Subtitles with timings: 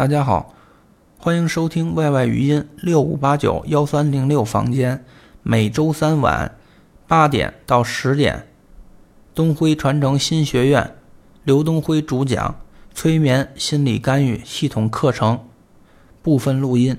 [0.00, 0.54] 大家好，
[1.18, 5.04] 欢迎收听 YY 语音六五八九幺三零六房间，
[5.42, 6.56] 每周三晚
[7.06, 8.48] 八点到十点，
[9.34, 10.96] 东辉传承新学院
[11.44, 12.58] 刘东辉主讲
[12.94, 15.44] 催眠心理干预系统课程
[16.22, 16.96] 部分录音。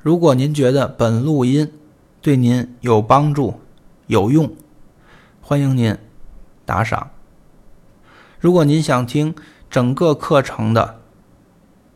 [0.00, 1.72] 如果您觉得本录音
[2.20, 3.60] 对您有帮助、
[4.08, 4.52] 有用，
[5.40, 5.96] 欢迎您
[6.64, 7.12] 打赏。
[8.40, 9.32] 如果您想听
[9.70, 11.02] 整个课程的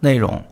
[0.00, 0.44] 内容，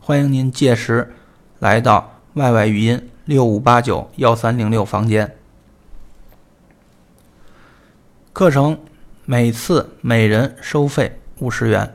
[0.00, 1.14] 欢迎您届时
[1.58, 5.36] 来到 YY 语音六五八九幺三零六房间。
[8.34, 8.78] 课程
[9.24, 11.94] 每次每人收费五十元，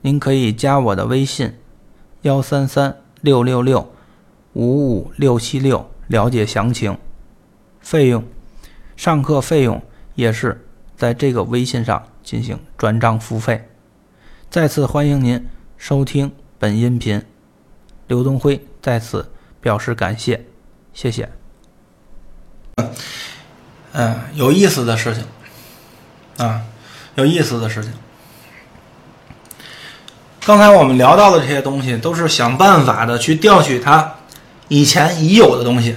[0.00, 1.58] 您可以加我的微信
[2.22, 3.92] 幺三三六六六
[4.54, 6.96] 五五六七六了解详情，
[7.80, 8.24] 费用。
[8.96, 9.82] 上课费用
[10.14, 10.66] 也是
[10.96, 13.70] 在这个微信上进行转账付费。
[14.50, 17.24] 再次欢迎您收听本音频，
[18.06, 20.44] 刘东辉在此表示感谢，
[20.92, 21.26] 谢谢。
[23.92, 25.24] 嗯，有意思的事情
[26.36, 26.60] 啊，
[27.14, 27.90] 有意思的事情。
[30.44, 34.16] 刚才我们聊到的这些东西，都是想办法的去调取它
[34.68, 35.96] 以前已有的东西。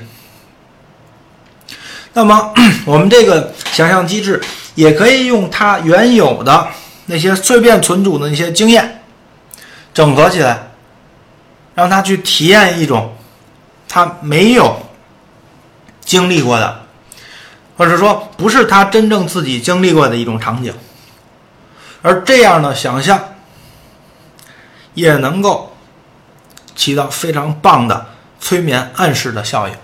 [2.14, 2.54] 那么，
[2.88, 4.42] 我们这个想象机制
[4.76, 6.68] 也可以用他原有的
[7.06, 9.04] 那些碎片存储的那些经验
[9.94, 10.72] 整合起来，
[11.76, 13.16] 让他去体验一种
[13.90, 14.82] 他没有
[16.00, 16.86] 经历过的，
[17.78, 20.74] 或者说不是他真正自己经历过的一种场景。
[22.02, 23.36] 而这样的想象
[24.94, 25.76] 也能够
[26.76, 28.08] 起到非常棒的
[28.40, 29.76] 催眠暗示的效应。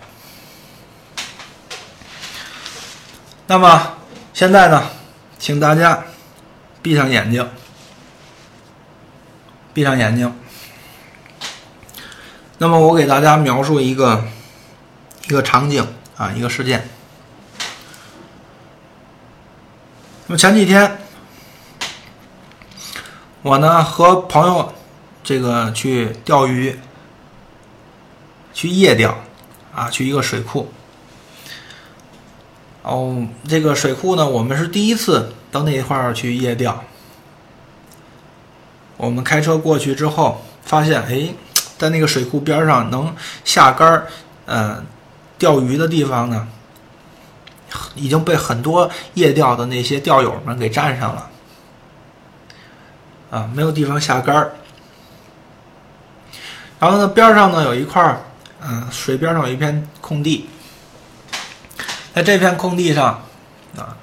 [3.46, 3.97] 那么
[4.38, 4.84] 现在呢，
[5.40, 6.06] 请大家
[6.84, 7.50] 闭上眼睛，
[9.74, 10.32] 闭上眼睛。
[12.60, 14.24] 那么我给大家描述一个
[15.26, 16.88] 一个场景啊，一个事件。
[20.28, 21.00] 那么前几天，
[23.42, 24.72] 我呢和朋友
[25.24, 26.80] 这个去钓鱼，
[28.54, 29.18] 去夜钓
[29.74, 30.72] 啊，去一个水库。
[32.88, 36.82] 哦，这个水库呢，我们是第一次到那一块儿去夜钓。
[38.96, 41.28] 我们开车过去之后，发现哎，
[41.78, 44.08] 在那个水库边上能下杆儿，
[44.46, 44.82] 呃，
[45.38, 46.48] 钓鱼的地方呢，
[47.94, 51.30] 已经被很多夜钓的那些钓友们给占上了。
[53.30, 54.54] 啊，没有地方下杆儿。
[56.80, 58.22] 然后呢，边上呢有一块儿，
[58.66, 60.48] 嗯，水边上有一片空地。
[62.18, 63.22] 在这片空地上，
[63.78, 63.96] 啊，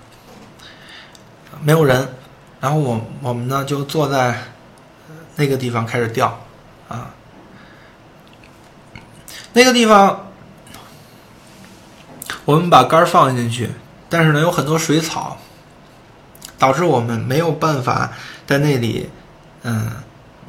[1.61, 2.09] 没有人，
[2.61, 4.41] 然后我我们呢就坐在
[5.35, 6.41] 那个地方开始钓，
[6.87, 7.11] 啊，
[9.53, 10.31] 那个地方
[12.45, 13.69] 我们把杆放进去，
[14.09, 15.37] 但是呢有很多水草，
[16.57, 18.13] 导致我们没有办法
[18.47, 19.11] 在那里，
[19.65, 19.91] 嗯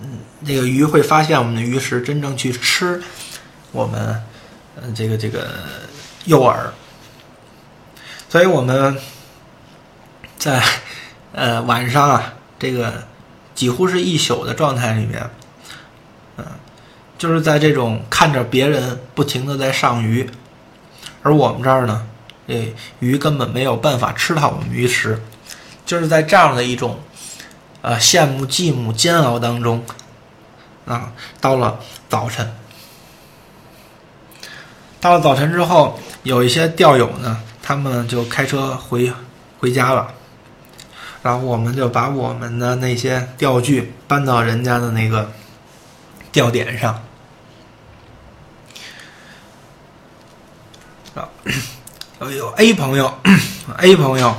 [0.03, 3.01] 嗯，那个鱼会发现我们的鱼食，真正去吃
[3.71, 4.23] 我们，
[4.79, 5.47] 嗯，这个这个
[6.25, 6.55] 诱饵。
[8.27, 8.97] 所以我们
[10.37, 10.61] 在
[11.31, 13.05] 呃晚上啊，这个
[13.53, 15.29] 几乎是一宿的状态里面，
[16.35, 16.45] 嗯，
[17.17, 20.29] 就是在这种看着别人不停的在上鱼，
[21.23, 22.05] 而我们这儿呢，
[22.45, 25.21] 这鱼根本没有办法吃到我们鱼食，
[25.85, 26.99] 就是在这样的一种
[27.81, 29.85] 呃羡慕、寂寞、煎熬当中
[30.85, 32.53] 啊，到了早晨，
[34.99, 37.39] 到了早晨之后，有一些钓友呢。
[37.67, 39.11] 他们就开车回
[39.57, 40.13] 回家了，
[41.23, 45.31] 然后我们就把我们的那些钓具搬到人家的那个
[46.31, 47.03] 钓点上。
[51.15, 51.27] 啊，
[52.29, 53.11] 有 A 朋友，
[53.79, 54.35] A 朋友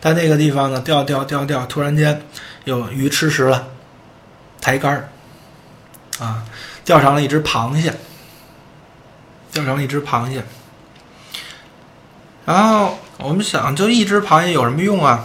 [0.00, 2.20] 在那个地方呢，钓钓钓钓，突然间
[2.64, 3.68] 有鱼吃食了，
[4.60, 5.08] 抬竿儿，
[6.18, 6.44] 啊，
[6.84, 7.94] 钓上了一只螃蟹，
[9.52, 10.44] 钓上了一只螃蟹。
[12.44, 15.24] 然后我们想，就一只螃蟹有什么用啊？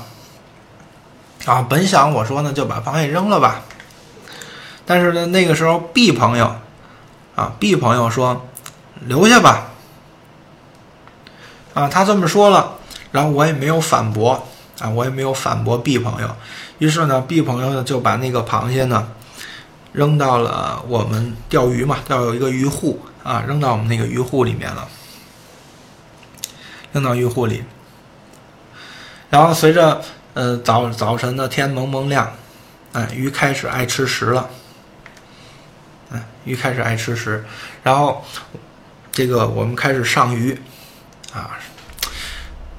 [1.46, 3.62] 啊，本想我说呢，就把螃蟹扔了吧。
[4.86, 6.56] 但是呢，那个时候 B 朋友，
[7.36, 8.46] 啊，B 朋友说
[9.06, 9.68] 留下吧。
[11.74, 12.74] 啊，他这么说了，
[13.12, 14.48] 然后我也没有反驳，
[14.80, 16.30] 啊，我也没有反驳 B 朋友。
[16.80, 19.08] 于是呢，B 朋友呢就把那个螃蟹呢
[19.94, 24.88] 扔到了我们钓鱼嘛，钓有一个鱼护啊，扔到我们那个鱼护里面了。
[26.92, 27.64] 扔到鱼护里，
[29.30, 30.02] 然后随着
[30.34, 32.34] 呃，早早晨的天蒙蒙亮，
[32.94, 34.50] 哎，鱼开始爱吃食了，
[36.12, 37.46] 嗯，鱼开始爱吃食，
[37.84, 38.26] 然后
[39.12, 40.60] 这个我们开始上鱼，
[41.34, 41.58] 啊，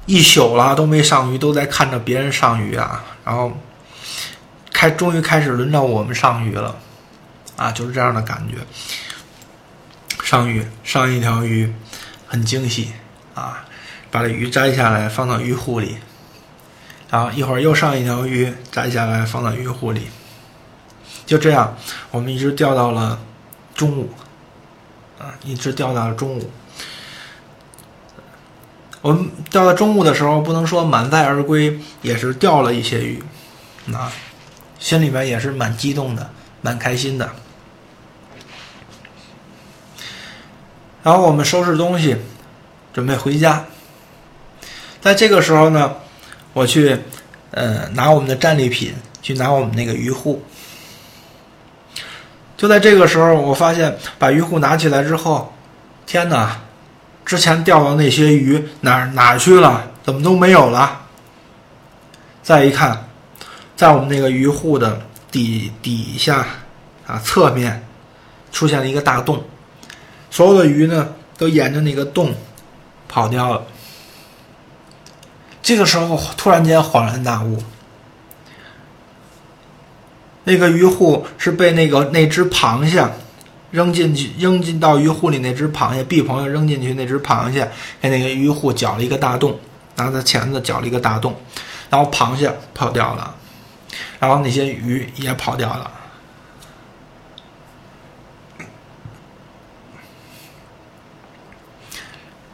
[0.05, 3.51] 一宿了都没上鱼，都在看着别人上鱼啊，然后
[4.73, 6.77] 开终于开始轮到我们上鱼了，
[7.55, 8.57] 啊，就是这样的感觉。
[10.23, 11.73] 上鱼上一条鱼，
[12.25, 12.93] 很惊喜
[13.33, 13.65] 啊！
[14.11, 15.97] 把这鱼摘下来放到鱼护里，
[17.09, 20.07] 然后一会儿又上一条鱼，摘下来放到鱼护里。
[21.25, 21.77] 就这样，
[22.11, 23.17] 我们一直钓到了
[23.73, 24.09] 中午，
[25.17, 26.51] 啊，一直钓到了中午。
[29.01, 33.23] 我们钓到中午的时候，不能说满载而归，也是钓了一些鱼，
[33.93, 34.11] 啊，
[34.77, 36.29] 心里面也是蛮激动的，
[36.61, 37.31] 蛮开心的。
[41.01, 42.17] 然后我们收拾东西，
[42.93, 43.65] 准备回家。
[45.01, 45.95] 在这个时候呢，
[46.53, 46.95] 我去，
[47.49, 50.43] 呃，拿我们的战利品，去拿我们那个鱼护。
[52.55, 55.51] 就在这个时候，我发现把鱼护拿起来之后，
[56.05, 56.55] 天哪！
[57.25, 59.89] 之前钓的那些鱼哪哪去了？
[60.03, 61.01] 怎么都没有了？
[62.43, 63.07] 再一看，
[63.75, 65.01] 在我们那个鱼护的
[65.31, 66.45] 底底下，
[67.07, 67.83] 啊，侧面
[68.51, 69.43] 出现了一个大洞。
[70.29, 72.33] 所有的鱼呢，都沿着那个洞
[73.07, 73.63] 跑掉了。
[75.61, 77.63] 这个时候，突然间恍然大悟，
[80.43, 83.07] 那个鱼护是被那个那只螃蟹
[83.69, 85.37] 扔进去，扔进到鱼护里。
[85.37, 87.71] 那只螃蟹，B 朋友扔进去那只螃蟹，
[88.01, 89.59] 给那个鱼护搅了一个大洞，
[89.95, 91.35] 拿着钳子搅了一个大洞，
[91.89, 93.35] 然后螃蟹跑掉了，
[94.19, 95.91] 然后那些鱼也跑掉了。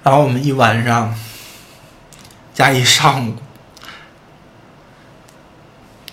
[0.04, 1.14] 然后我们一晚上
[2.58, 3.36] 加一上午，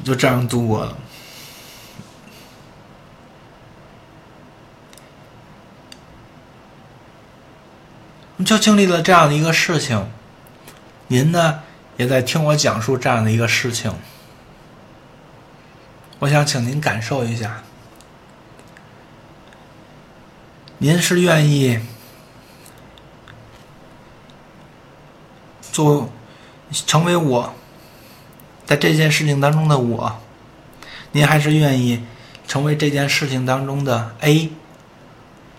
[0.04, 0.94] 就这样度过了。
[8.44, 10.06] 就经历了这样的一个事情，
[11.06, 11.62] 您呢
[11.96, 13.90] 也在听我讲述这样的一个事情。
[16.18, 17.62] 我想请您感受一下，
[20.76, 21.80] 您是愿意？
[25.72, 26.12] 做
[26.70, 27.54] 成为我，
[28.66, 30.20] 在这件事情当中的我，
[31.12, 32.02] 您还是愿意
[32.46, 34.50] 成为这件事情当中的 A，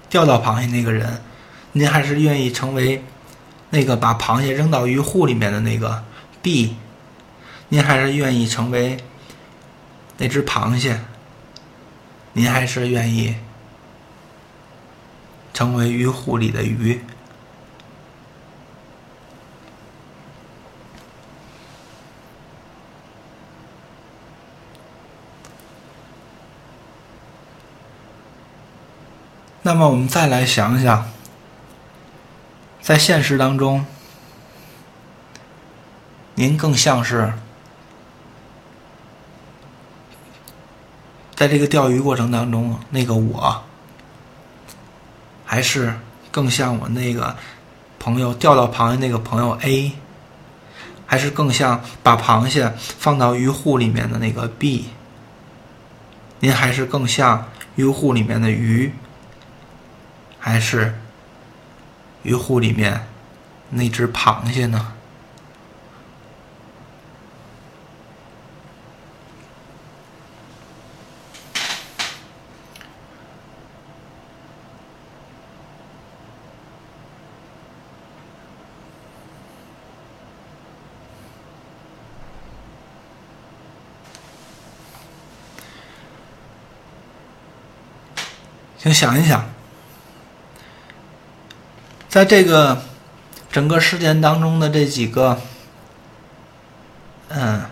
[0.09, 1.21] 钓到螃蟹那个人，
[1.71, 3.03] 您还是愿意成为
[3.69, 6.03] 那个把螃蟹扔到鱼护里面的那个
[6.41, 6.75] B，
[7.69, 8.97] 您还是愿意成为
[10.17, 10.99] 那只螃蟹，
[12.33, 13.35] 您还是愿意
[15.53, 16.99] 成为鱼护里的鱼。
[29.67, 31.09] 那么我们再来想想，
[32.83, 33.83] 在现实当中，
[36.35, 37.33] 您更像是
[41.33, 43.63] 在这个钓鱼过程当中那个我，
[45.43, 45.95] 还是
[46.29, 47.35] 更像我那个
[47.97, 49.93] 朋友钓到螃蟹那个朋友 A，
[51.07, 54.89] 还是更像把螃蟹放到鱼护里面的那个 B？
[56.39, 58.93] 您还是更像鱼护里面的鱼？
[60.47, 60.93] 还是
[62.21, 63.07] 鱼护里面
[63.71, 64.93] 那只螃蟹呢？
[88.77, 89.54] 请想一想。
[92.15, 92.81] 在这个
[93.51, 95.37] 整个事件当中的这几个，
[97.27, 97.65] 嗯，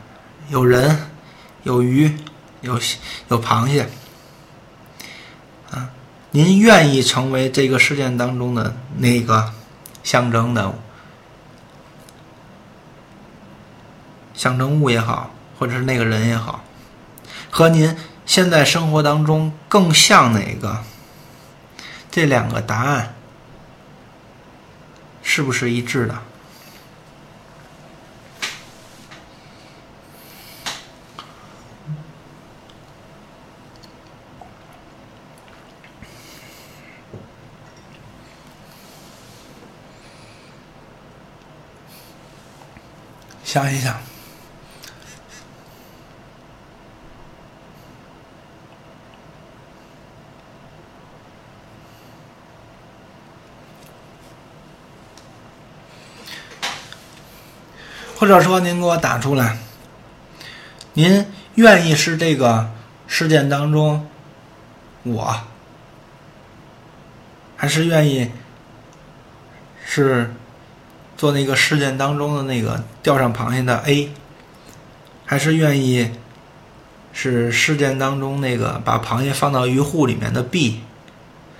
[0.50, 1.08] 有人，
[1.64, 2.18] 有鱼，
[2.60, 2.78] 有
[3.30, 3.88] 有螃蟹，
[5.72, 5.92] 啊，
[6.32, 9.54] 您愿意成为这个事件当中的那个
[10.04, 10.74] 象征的
[14.34, 16.66] 象征物也好，或者是那个人也好，
[17.50, 17.96] 和您
[18.26, 20.84] 现在生活当中更像哪个？
[22.12, 23.16] 这两个答案。
[25.36, 26.16] 是不是一致的？
[43.44, 44.00] 想一想，
[58.24, 59.58] 或者说您给我打出来，
[60.94, 61.26] 您
[61.56, 62.72] 愿意是这个
[63.06, 64.08] 事件当中
[65.04, 65.42] 我，
[67.58, 68.32] 还是愿意
[69.86, 70.34] 是
[71.18, 74.14] 做那个事件当中的那个钓上螃蟹的 A，
[75.26, 76.10] 还是愿意
[77.12, 80.80] 是事件当中那个把螃蟹放到鱼护里面的 B，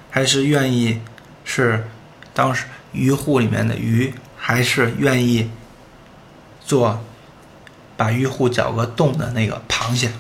[0.10, 1.02] 还是愿意
[1.44, 1.86] 是
[2.34, 5.52] 当时鱼护里面的鱼，还是愿意
[6.66, 7.02] 做
[7.96, 10.12] 把鱼护搅个洞的那个螃蟹？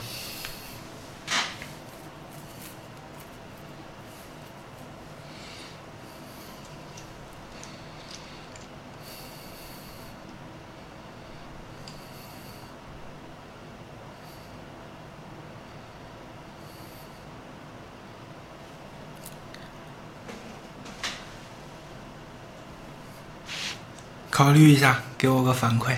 [24.30, 25.96] 考虑一下，给我个反馈。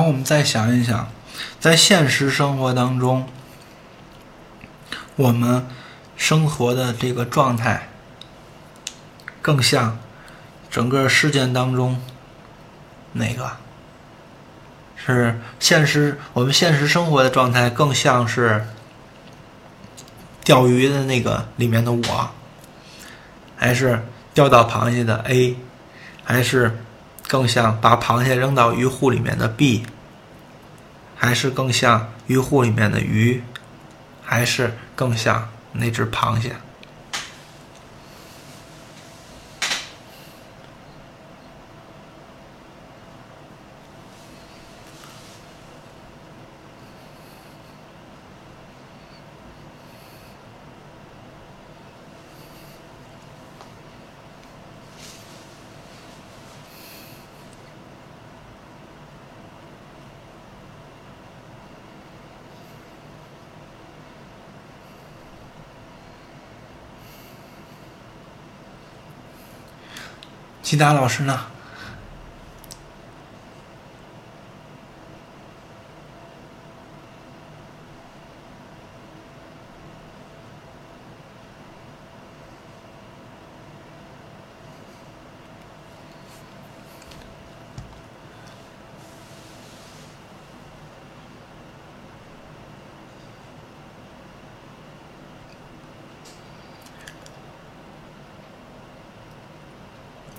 [0.00, 1.10] 然后我们再想一想，
[1.58, 3.28] 在现实生活当中，
[5.16, 5.66] 我们
[6.16, 7.86] 生活的这个状态，
[9.42, 9.98] 更像
[10.70, 12.00] 整个事件当中
[13.12, 13.58] 哪个？
[14.96, 18.64] 是现实，我们现实生活的状态更像是
[20.42, 22.30] 钓鱼的那个里面的我，
[23.54, 24.02] 还是
[24.32, 25.58] 钓到螃蟹的 A，
[26.24, 26.74] 还是？
[27.30, 29.86] 更像把螃蟹扔到鱼护里面的 B，
[31.16, 33.40] 还是更像鱼护里面的鱼，
[34.20, 36.56] 还是更像那只螃蟹？
[70.70, 71.36] 其他老师呢？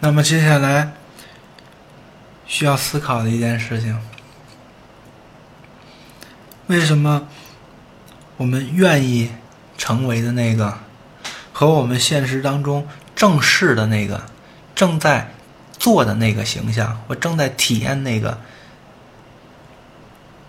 [0.04, 0.94] 那么接下来
[2.48, 4.00] 需要思考的一件事情：
[6.66, 7.28] 为什么
[8.36, 9.30] 我们愿意
[9.78, 10.80] 成为的那个，
[11.54, 14.24] 和我们现实当中正视的那个、
[14.74, 15.32] 正在
[15.78, 18.40] 做的那个形象，或正在体验那个，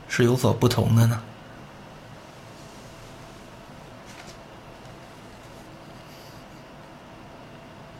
[0.08, 1.20] 是有所不同的呢？